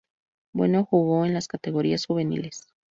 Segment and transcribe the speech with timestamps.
[0.51, 2.65] Bueno jugó en las categorías juveniles.